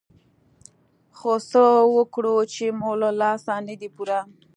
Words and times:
خو 1.17 1.33
څه 1.49 1.63
وکړو 1.95 2.35
څه 2.53 2.65
مو 2.79 2.91
له 3.01 3.09
لاسه 3.21 3.53
نه 3.67 3.75
دي 3.79 3.89
پوره. 3.95 4.19